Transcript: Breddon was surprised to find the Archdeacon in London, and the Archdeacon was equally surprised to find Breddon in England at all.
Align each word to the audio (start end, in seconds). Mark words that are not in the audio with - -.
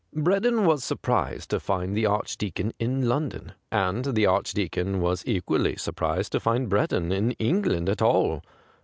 Breddon 0.15 0.65
was 0.65 0.83
surprised 0.83 1.51
to 1.51 1.59
find 1.59 1.95
the 1.95 2.07
Archdeacon 2.07 2.73
in 2.79 3.07
London, 3.07 3.51
and 3.71 4.03
the 4.03 4.25
Archdeacon 4.25 4.99
was 4.99 5.23
equally 5.27 5.75
surprised 5.75 6.31
to 6.31 6.39
find 6.39 6.71
Breddon 6.71 7.11
in 7.11 7.33
England 7.33 7.87
at 7.87 8.01
all. 8.01 8.41